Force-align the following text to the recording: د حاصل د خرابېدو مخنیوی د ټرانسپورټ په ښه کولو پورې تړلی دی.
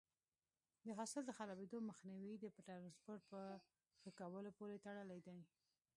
د 0.85 0.87
حاصل 0.99 1.23
د 1.25 1.31
خرابېدو 1.37 1.77
مخنیوی 1.89 2.35
د 2.39 2.45
ټرانسپورټ 2.67 3.21
په 3.31 3.39
ښه 4.01 4.09
کولو 4.19 4.49
پورې 4.57 4.83
تړلی 4.85 5.19
دی. 5.27 5.39